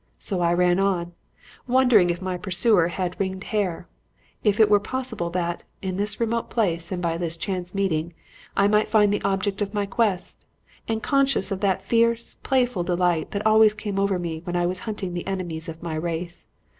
So 0.17 0.39
I 0.41 0.51
ran 0.51 0.79
on, 0.79 1.13
wondering 1.67 2.09
if 2.09 2.23
my 2.23 2.35
pursuer 2.35 2.87
had 2.87 3.19
ringed 3.19 3.43
hair; 3.43 3.87
if 4.43 4.59
it 4.59 4.67
were 4.67 4.79
possible 4.79 5.29
that, 5.29 5.61
in 5.83 5.97
this 5.97 6.19
remote 6.19 6.49
place 6.49 6.91
and 6.91 7.03
by 7.03 7.19
this 7.19 7.37
chance 7.37 7.75
meeting, 7.75 8.15
I 8.57 8.67
might 8.67 8.87
find 8.89 9.13
the 9.13 9.21
object 9.21 9.61
of 9.61 9.75
my 9.75 9.85
quest; 9.85 10.43
and 10.87 11.03
conscious 11.03 11.51
of 11.51 11.59
that 11.59 11.83
fierce, 11.83 12.37
playful 12.41 12.81
delight 12.81 13.29
that 13.29 13.45
always 13.45 13.75
came 13.75 13.99
over 13.99 14.17
me 14.17 14.41
when 14.43 14.55
I 14.55 14.65
was 14.65 14.79
hunting 14.89 15.13
the 15.13 15.27
enemies 15.27 15.69
of 15.69 15.83
my 15.83 15.93
race. 15.93 16.47